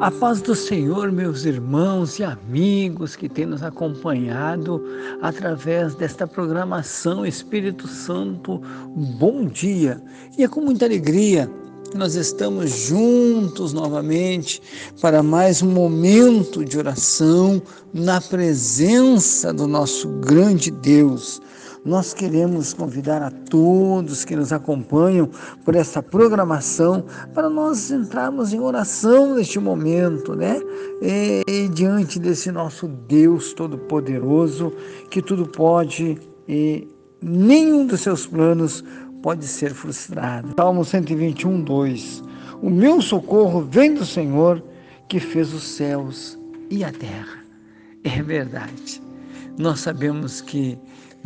A 0.00 0.12
paz 0.12 0.40
do 0.40 0.54
Senhor, 0.54 1.10
meus 1.10 1.44
irmãos 1.44 2.20
e 2.20 2.22
amigos 2.22 3.16
que 3.16 3.28
têm 3.28 3.46
nos 3.46 3.64
acompanhado 3.64 4.80
através 5.20 5.96
desta 5.96 6.24
programação 6.24 7.26
Espírito 7.26 7.88
Santo, 7.88 8.62
bom 9.18 9.46
dia! 9.46 10.00
E 10.38 10.44
é 10.44 10.48
com 10.48 10.60
muita 10.60 10.84
alegria 10.84 11.50
que 11.90 11.98
nós 11.98 12.14
estamos 12.14 12.70
juntos 12.70 13.72
novamente 13.72 14.62
para 15.00 15.20
mais 15.20 15.62
um 15.62 15.70
momento 15.72 16.64
de 16.64 16.78
oração 16.78 17.60
na 17.92 18.20
presença 18.20 19.52
do 19.52 19.66
nosso 19.66 20.06
grande 20.20 20.70
Deus 20.70 21.42
nós 21.84 22.12
queremos 22.12 22.72
convidar 22.74 23.22
a 23.22 23.30
todos 23.30 24.24
que 24.24 24.36
nos 24.36 24.52
acompanham 24.52 25.28
por 25.64 25.74
essa 25.74 26.02
programação 26.02 27.04
para 27.34 27.48
nós 27.48 27.90
entrarmos 27.90 28.52
em 28.52 28.60
oração 28.60 29.34
neste 29.34 29.58
momento, 29.58 30.34
né? 30.34 30.60
E, 31.00 31.42
e 31.46 31.68
diante 31.68 32.18
desse 32.18 32.50
nosso 32.50 32.88
Deus 32.88 33.52
Todo-Poderoso, 33.52 34.72
que 35.10 35.22
tudo 35.22 35.46
pode 35.46 36.18
e 36.48 36.88
nenhum 37.22 37.86
dos 37.86 38.00
seus 38.00 38.26
planos 38.26 38.84
pode 39.22 39.46
ser 39.46 39.72
frustrado. 39.72 40.54
Salmo 40.56 40.84
121, 40.84 41.62
2. 41.62 42.22
O 42.62 42.70
meu 42.70 43.00
socorro 43.00 43.62
vem 43.62 43.94
do 43.94 44.04
Senhor 44.04 44.62
que 45.08 45.20
fez 45.20 45.52
os 45.52 45.62
céus 45.62 46.38
e 46.70 46.84
a 46.84 46.92
terra. 46.92 47.44
É 48.04 48.22
verdade. 48.22 49.02
Nós 49.58 49.80
sabemos 49.80 50.40
que 50.40 50.78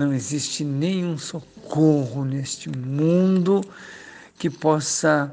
não 0.07 0.13
existe 0.13 0.65
nenhum 0.65 1.17
socorro 1.17 2.25
neste 2.25 2.69
mundo 2.69 3.61
que 4.37 4.51
possa 4.51 5.33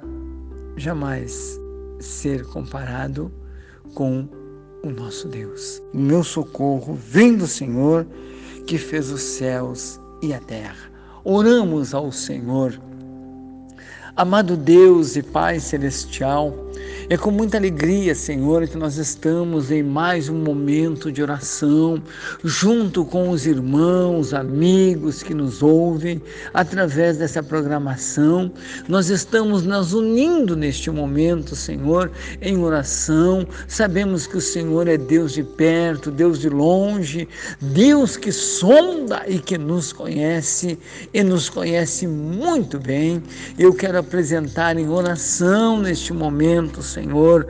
jamais 0.78 1.60
ser 2.00 2.46
comparado 2.46 3.32
com 3.96 4.30
o 4.84 4.90
nosso 4.92 5.28
Deus. 5.28 5.82
O 5.92 5.98
meu 5.98 6.24
socorro 6.24 6.94
vem 6.94 7.36
do 7.36 7.48
Senhor 7.48 8.06
que 8.68 8.78
fez 8.78 9.10
os 9.10 9.22
céus 9.22 10.00
e 10.22 10.34
a 10.34 10.40
terra. 10.40 10.92
Oramos 11.24 11.94
ao 11.94 12.12
Senhor. 12.12 12.80
Amado 14.16 14.58
Deus 14.58 15.16
e 15.16 15.22
Pai 15.22 15.60
Celestial, 15.60 16.70
é 17.10 17.18
com 17.18 17.32
muita 17.32 17.58
alegria, 17.58 18.14
Senhor, 18.14 18.68
que 18.68 18.78
nós 18.78 18.98
estamos 18.98 19.72
em 19.72 19.82
mais 19.82 20.30
um 20.30 20.44
momento 20.44 21.12
de 21.12 21.24
oração, 21.24 22.02
junto 22.44 23.04
com 23.04 23.30
os 23.30 23.48
irmãos, 23.48 24.34
amigos 24.34 25.24
que 25.24 25.34
nos 25.34 25.64
ouvem 25.64 26.22
através 26.54 27.18
dessa 27.18 27.42
programação. 27.42 28.52
Nós 28.88 29.10
estamos 29.10 29.64
nos 29.64 29.94
unindo 29.94 30.56
neste 30.56 30.92
momento, 30.92 31.56
Senhor, 31.56 32.12
em 32.42 32.60
oração. 32.60 33.48
Sabemos 33.68 34.28
que 34.28 34.38
o 34.38 34.42
Senhor 34.42 34.88
é 34.88 34.98
Deus 34.98 35.34
de 35.34 35.44
perto, 35.44 36.12
Deus 36.12 36.40
de 36.40 36.50
longe, 36.50 37.28
Deus 37.60 38.18
que 38.18 38.32
sonda 38.32 39.24
e 39.28 39.40
que 39.40 39.58
nos 39.58 39.92
conhece 39.92 40.78
e 41.12 41.24
nos 41.24 41.50
conhece 41.50 42.06
muito 42.06 42.80
bem. 42.80 43.24
Eu 43.58 43.74
quero 43.74 43.98
apresentar 44.00 44.78
em 44.78 44.90
oração 44.90 45.80
neste 45.80 46.14
momento, 46.14 46.82
Senhor 46.82 47.48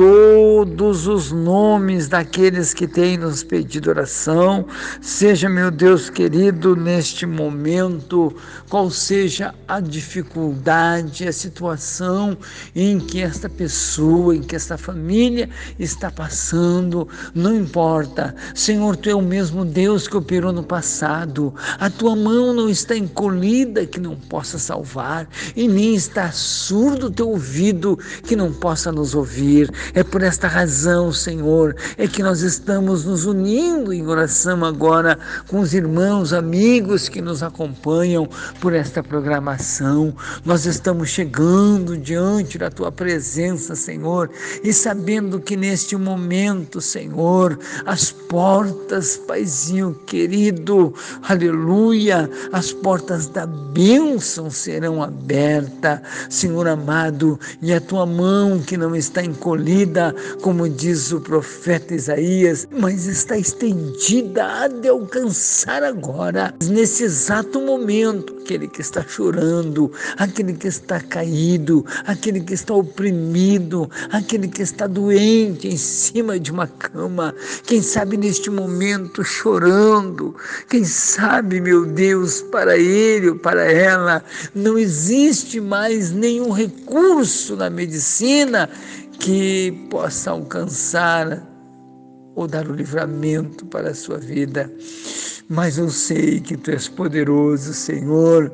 todos 0.00 1.06
os 1.06 1.30
nomes 1.30 2.08
daqueles 2.08 2.72
que 2.72 2.86
têm 2.86 3.18
nos 3.18 3.42
pedido 3.42 3.90
oração. 3.90 4.64
Seja, 4.98 5.46
meu 5.46 5.70
Deus 5.70 6.08
querido, 6.08 6.74
neste 6.74 7.26
momento, 7.26 8.34
qual 8.70 8.90
seja 8.90 9.54
a 9.68 9.78
dificuldade, 9.78 11.28
a 11.28 11.32
situação 11.34 12.34
em 12.74 12.98
que 12.98 13.20
esta 13.20 13.46
pessoa, 13.46 14.34
em 14.34 14.40
que 14.40 14.56
esta 14.56 14.78
família 14.78 15.50
está 15.78 16.10
passando, 16.10 17.06
não 17.34 17.54
importa. 17.54 18.34
Senhor, 18.54 18.96
tu 18.96 19.10
é 19.10 19.14
o 19.14 19.20
mesmo 19.20 19.66
Deus 19.66 20.08
que 20.08 20.16
operou 20.16 20.50
no 20.50 20.62
passado. 20.62 21.54
A 21.78 21.90
tua 21.90 22.16
mão 22.16 22.54
não 22.54 22.70
está 22.70 22.96
encolhida 22.96 23.84
que 23.84 24.00
não 24.00 24.16
possa 24.16 24.58
salvar, 24.58 25.28
e 25.54 25.68
nem 25.68 25.89
está 25.94 26.32
surdo 26.32 27.06
o 27.06 27.10
teu 27.10 27.28
ouvido 27.28 27.98
que 28.24 28.34
não 28.34 28.52
possa 28.52 28.80
possa 28.80 28.92
nos 28.92 29.14
ouvir. 29.14 29.70
É 29.94 30.02
por 30.02 30.22
esta 30.22 30.48
razão, 30.48 31.12
Senhor, 31.12 31.74
é 31.98 32.06
que 32.06 32.22
nós 32.22 32.40
estamos 32.40 33.04
nos 33.04 33.26
unindo 33.26 33.92
em 33.92 34.06
oração 34.06 34.64
agora 34.64 35.18
com 35.48 35.60
os 35.60 35.74
irmãos, 35.74 36.32
amigos 36.32 37.08
que 37.08 37.20
nos 37.20 37.42
acompanham 37.42 38.28
por 38.60 38.72
esta 38.72 39.02
programação. 39.02 40.14
Nós 40.44 40.66
estamos 40.66 41.08
chegando 41.10 41.96
diante 41.96 42.56
da 42.56 42.70
tua 42.70 42.90
presença, 42.90 43.74
Senhor, 43.74 44.30
e 44.62 44.72
sabendo 44.72 45.40
que 45.40 45.56
neste 45.56 45.96
momento, 45.96 46.80
Senhor, 46.80 47.58
as 47.84 48.10
portas, 48.10 49.16
Paizinho 49.16 49.94
querido, 50.06 50.94
aleluia, 51.28 52.30
as 52.52 52.72
portas 52.72 53.26
da 53.26 53.46
bênção 53.46 54.50
serão 54.50 55.02
abertas, 55.02 55.79
Senhor 56.28 56.66
amado, 56.68 57.38
e 57.62 57.72
a 57.72 57.80
tua 57.80 58.04
mão 58.06 58.60
que 58.60 58.76
não 58.76 58.94
está 58.94 59.22
encolhida, 59.22 60.14
como 60.42 60.68
diz 60.68 61.12
o 61.12 61.20
profeta 61.20 61.94
Isaías, 61.94 62.66
mas 62.70 63.06
está 63.06 63.38
estendida 63.38 64.44
a 64.44 64.68
de 64.68 64.88
alcançar 64.88 65.82
agora, 65.82 66.54
nesse 66.62 67.04
exato 67.04 67.60
momento, 67.60 68.39
aquele 68.40 68.66
que 68.66 68.80
está 68.80 69.02
chorando, 69.06 69.92
aquele 70.16 70.54
que 70.54 70.66
está 70.66 71.00
caído, 71.00 71.84
aquele 72.04 72.40
que 72.40 72.54
está 72.54 72.74
oprimido, 72.74 73.88
aquele 74.10 74.48
que 74.48 74.62
está 74.62 74.86
doente 74.86 75.68
em 75.68 75.76
cima 75.76 76.38
de 76.38 76.50
uma 76.50 76.66
cama, 76.66 77.34
quem 77.64 77.82
sabe 77.82 78.16
neste 78.16 78.50
momento 78.50 79.22
chorando, 79.22 80.34
quem 80.68 80.84
sabe, 80.84 81.60
meu 81.60 81.84
Deus, 81.84 82.42
para 82.42 82.76
ele 82.76 83.30
ou 83.30 83.36
para 83.36 83.70
ela 83.70 84.24
não 84.54 84.78
existe 84.78 85.60
mais 85.60 86.10
nenhum 86.10 86.50
recurso 86.50 87.56
na 87.56 87.70
medicina 87.70 88.68
que 89.18 89.86
possa 89.90 90.30
alcançar 90.30 91.49
ou 92.34 92.46
dar 92.46 92.68
o 92.68 92.74
livramento 92.74 93.66
para 93.66 93.90
a 93.90 93.94
sua 93.94 94.18
vida. 94.18 94.70
Mas 95.48 95.78
eu 95.78 95.90
sei 95.90 96.40
que 96.40 96.56
tu 96.56 96.70
és 96.70 96.88
poderoso, 96.88 97.74
Senhor, 97.74 98.52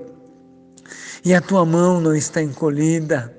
e 1.25 1.34
a 1.34 1.41
tua 1.41 1.64
mão 1.64 2.00
não 2.00 2.14
está 2.14 2.42
encolhida. 2.42 3.37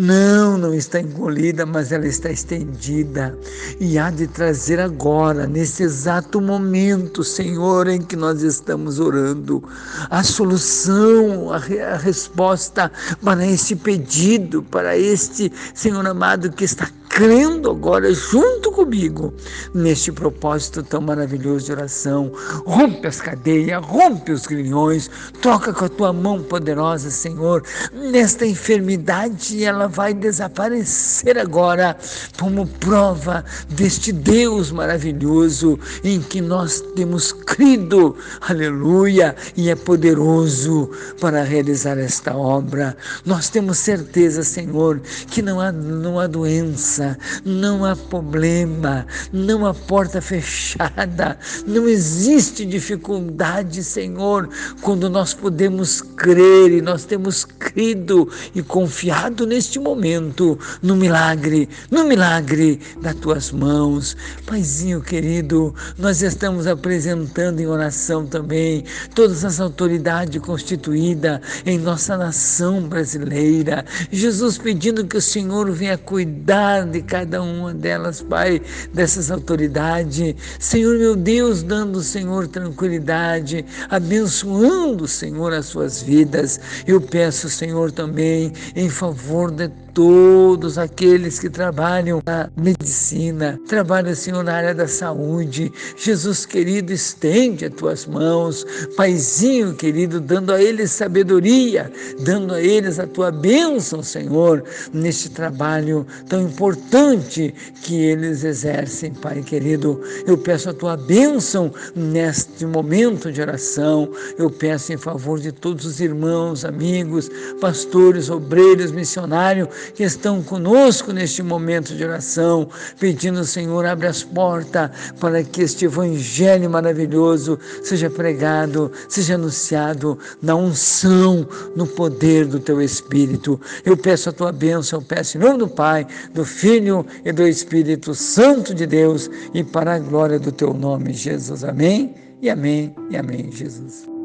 Não, 0.00 0.56
não 0.56 0.72
está 0.72 1.00
encolhida, 1.00 1.66
mas 1.66 1.90
ela 1.90 2.06
está 2.06 2.30
estendida 2.30 3.36
e 3.80 3.98
há 3.98 4.10
de 4.10 4.28
trazer 4.28 4.78
agora, 4.78 5.44
nesse 5.44 5.82
exato 5.82 6.40
momento, 6.40 7.24
Senhor, 7.24 7.88
em 7.88 8.00
que 8.00 8.14
nós 8.14 8.42
estamos 8.42 9.00
orando, 9.00 9.60
a 10.08 10.22
solução, 10.22 11.50
a, 11.52 11.56
a 11.56 11.96
resposta 11.96 12.92
para 13.24 13.44
esse 13.44 13.74
pedido, 13.74 14.62
para 14.62 14.96
este 14.96 15.52
Senhor 15.74 16.06
amado 16.06 16.52
que 16.52 16.62
está 16.62 16.88
crendo 17.08 17.70
agora 17.70 18.12
junto 18.12 18.70
comigo 18.70 19.32
neste 19.74 20.12
propósito 20.12 20.82
tão 20.82 21.00
maravilhoso 21.00 21.66
de 21.66 21.72
oração. 21.72 22.32
Rompe 22.64 23.06
as 23.06 23.20
cadeias, 23.20 23.84
rompe 23.84 24.32
os 24.32 24.46
grilhões, 24.46 25.10
toca 25.40 25.72
com 25.72 25.84
a 25.84 25.88
tua 25.88 26.12
mão 26.12 26.42
poderosa, 26.42 27.10
Senhor, 27.10 27.62
nesta 27.92 28.46
enfermidade, 28.46 29.64
ela 29.64 29.88
vai 29.88 30.14
desaparecer 30.14 31.38
agora 31.38 31.96
como 32.38 32.66
prova 32.66 33.44
deste 33.68 34.12
Deus 34.12 34.70
maravilhoso 34.70 35.78
em 36.04 36.20
que 36.20 36.40
nós 36.40 36.80
temos 36.94 37.32
crido, 37.58 38.14
aleluia, 38.40 39.34
e 39.56 39.68
é 39.68 39.74
poderoso 39.74 40.90
para 41.20 41.42
realizar 41.42 41.98
esta 41.98 42.36
obra. 42.36 42.96
Nós 43.26 43.48
temos 43.48 43.78
certeza, 43.78 44.44
Senhor, 44.44 45.00
que 45.28 45.42
não 45.42 45.60
há, 45.60 45.72
não 45.72 46.20
há 46.20 46.28
doença 46.28 47.18
não 47.44 47.84
há 47.84 47.96
problema, 47.96 49.06
não 49.32 49.66
há 49.66 49.74
porta 49.74 50.20
fechada, 50.20 51.36
não 51.66 51.88
existe 51.88 52.64
dificuldade, 52.64 53.82
Senhor, 53.82 54.48
quando 54.80 55.10
nós 55.10 55.34
podemos 55.34 56.00
crer 56.00 56.70
e 56.70 56.80
nós 56.80 57.04
temos 57.04 57.44
crido 57.44 58.28
e 58.54 58.62
confiado 58.62 59.46
neste 59.46 59.80
momento 59.80 60.58
no 60.80 60.94
milagre, 60.94 61.68
no 61.90 62.04
milagre 62.04 62.80
das 63.00 63.14
tuas 63.16 63.50
mãos. 63.50 64.16
Paizinho 64.46 65.00
querido, 65.00 65.74
nós 65.98 66.22
estamos 66.22 66.66
apresentando 66.66 67.47
em 67.56 67.66
oração 67.66 68.26
também 68.26 68.84
todas 69.14 69.44
as 69.44 69.60
autoridades 69.60 70.40
constituídas 70.40 71.40
em 71.64 71.78
nossa 71.78 72.16
nação 72.16 72.82
brasileira. 72.82 73.84
Jesus 74.10 74.58
pedindo 74.58 75.06
que 75.06 75.16
o 75.16 75.22
Senhor 75.22 75.70
venha 75.70 75.96
cuidar 75.96 76.86
de 76.86 77.02
cada 77.02 77.42
uma 77.42 77.72
delas, 77.72 78.22
Pai, 78.22 78.60
dessas 78.92 79.30
autoridades. 79.30 80.34
Senhor, 80.58 80.98
meu 80.98 81.16
Deus, 81.16 81.62
dando, 81.62 82.02
Senhor, 82.02 82.48
tranquilidade, 82.48 83.64
abençoando, 83.88 85.06
Senhor, 85.06 85.52
as 85.52 85.66
suas 85.66 86.02
vidas. 86.02 86.60
Eu 86.86 87.00
peço, 87.00 87.48
Senhor, 87.48 87.92
também 87.92 88.52
em 88.74 88.88
favor 88.88 89.50
de 89.50 89.68
todos 89.94 90.78
aqueles 90.78 91.38
que 91.38 91.50
trabalham 91.50 92.20
na 92.24 92.50
medicina, 92.56 93.58
trabalham, 93.68 94.14
Senhor, 94.14 94.42
na 94.44 94.54
área 94.54 94.74
da 94.74 94.86
saúde. 94.86 95.72
Jesus 95.96 96.46
querido, 96.46 96.92
estende 96.92 97.64
as 97.64 97.72
tuas 97.72 98.06
mãos, 98.06 98.64
Paizinho 98.96 99.74
querido, 99.74 100.20
dando 100.20 100.52
a 100.52 100.62
eles 100.62 100.90
sabedoria, 100.90 101.90
dando 102.20 102.54
a 102.54 102.60
eles 102.60 102.98
a 102.98 103.06
tua 103.06 103.30
bênção, 103.30 104.02
Senhor, 104.02 104.62
neste 104.92 105.30
trabalho 105.30 106.06
tão 106.28 106.42
importante 106.42 107.54
que 107.82 107.96
eles 107.96 108.44
exercem, 108.44 109.12
Pai 109.12 109.42
querido. 109.42 110.00
Eu 110.26 110.38
peço 110.38 110.70
a 110.70 110.74
tua 110.74 110.96
bênção 110.96 111.72
neste 111.94 112.64
momento 112.66 113.32
de 113.32 113.40
oração. 113.40 114.10
Eu 114.38 114.50
peço 114.50 114.92
em 114.92 114.96
favor 114.96 115.40
de 115.40 115.52
todos 115.52 115.84
os 115.84 116.00
irmãos, 116.00 116.64
amigos, 116.64 117.30
pastores, 117.60 118.30
obreiros, 118.30 118.92
missionários 118.92 119.68
que 119.94 120.02
estão 120.02 120.42
conosco 120.42 121.12
neste 121.12 121.42
momento 121.42 121.94
de 121.94 122.04
oração, 122.04 122.68
pedindo, 122.98 123.44
Senhor, 123.44 123.84
abre 123.84 124.06
as 124.06 124.22
portas 124.22 124.90
para 125.20 125.42
que 125.42 125.62
este 125.62 125.84
evangelho 125.84 126.70
maravilhoso 126.70 127.58
seja 127.82 128.10
pregado, 128.10 128.90
seja 129.08 129.34
anunciado 129.34 130.18
na 130.42 130.54
unção, 130.54 131.46
no 131.74 131.86
poder 131.86 132.46
do 132.46 132.60
teu 132.60 132.80
Espírito. 132.80 133.60
Eu 133.84 133.96
peço 133.96 134.28
a 134.28 134.32
tua 134.32 134.52
bênção, 134.52 135.00
eu 135.00 135.04
peço 135.04 135.36
em 135.36 135.40
nome 135.40 135.58
do 135.58 135.68
Pai, 135.68 136.06
do 136.34 136.44
Filho 136.44 137.04
e 137.24 137.32
do 137.32 137.46
Espírito 137.46 138.14
Santo 138.14 138.74
de 138.74 138.86
Deus 138.86 139.30
e 139.54 139.62
para 139.62 139.94
a 139.94 139.98
glória 139.98 140.38
do 140.38 140.52
teu 140.52 140.72
nome, 140.72 141.12
Jesus. 141.12 141.64
Amém. 141.64 142.14
E 142.40 142.48
amém, 142.48 142.94
e 143.10 143.16
amém, 143.16 143.50
Jesus. 143.50 144.17